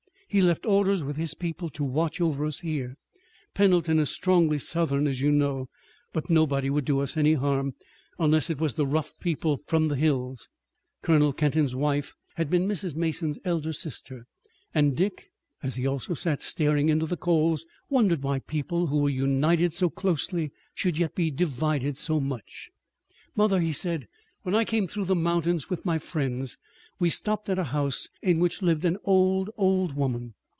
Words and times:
He 0.33 0.41
left 0.41 0.65
orders 0.65 1.03
with 1.03 1.17
his 1.17 1.33
people 1.33 1.69
to 1.71 1.83
watch 1.83 2.21
over 2.21 2.45
us 2.45 2.61
here. 2.61 2.95
Pendleton 3.53 3.99
is 3.99 4.09
strongly 4.11 4.59
Southern 4.59 5.05
as 5.05 5.19
you 5.19 5.29
know, 5.29 5.67
but 6.13 6.29
nobody 6.29 6.69
would 6.69 6.85
do 6.85 7.01
us 7.01 7.17
any 7.17 7.33
harm, 7.33 7.73
unless 8.17 8.49
it 8.49 8.57
was 8.57 8.75
the 8.75 8.87
rough 8.87 9.11
people 9.19 9.59
from 9.67 9.89
the 9.89 9.97
hills." 9.97 10.47
Colonel 11.01 11.33
Kenton's 11.33 11.75
wife 11.75 12.13
had 12.35 12.49
been 12.49 12.65
Mrs. 12.65 12.95
Mason's 12.95 13.39
elder 13.43 13.73
sister, 13.73 14.23
and 14.73 14.95
Dick, 14.95 15.27
as 15.61 15.75
he 15.75 15.85
also 15.85 16.13
sat 16.13 16.41
staring 16.41 16.87
into 16.87 17.05
the 17.05 17.17
coals, 17.17 17.65
wondered 17.89 18.23
why 18.23 18.39
people 18.39 18.87
who 18.87 18.99
were 18.99 19.09
united 19.09 19.73
so 19.73 19.89
closely 19.89 20.49
should 20.73 20.97
yet 20.97 21.13
be 21.13 21.29
divided 21.29 21.97
so 21.97 22.21
much. 22.21 22.69
"Mother," 23.35 23.59
he 23.59 23.73
said, 23.73 24.07
"when 24.43 24.55
I 24.55 24.65
came 24.65 24.87
through 24.87 25.05
the 25.05 25.13
mountains 25.15 25.69
with 25.69 25.85
my 25.85 25.99
friends 25.99 26.57
we 26.97 27.09
stopped 27.11 27.47
at 27.47 27.59
a 27.59 27.63
house 27.65 28.07
in 28.23 28.39
which 28.39 28.61
lived 28.63 28.85
an 28.85 28.97
old, 29.05 29.49
old 29.55 29.95
woman. 29.95 30.33